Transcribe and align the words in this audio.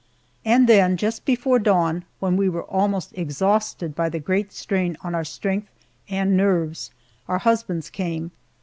And 0.43 0.67
then, 0.67 0.97
just 0.97 1.25
before 1.25 1.59
dawn, 1.59 2.05
when 2.19 2.35
we 2.35 2.49
were 2.49 2.63
almost 2.63 3.11
exhausted 3.15 3.93
by 3.93 4.09
the 4.09 4.17
great 4.17 4.51
strain 4.51 4.97
on 5.03 5.13
our 5.13 5.23
strength 5.23 5.69
and 6.09 6.35
nerves, 6.35 6.89
our 7.27 7.37
husbands 7.37 7.91
came. 7.91 8.31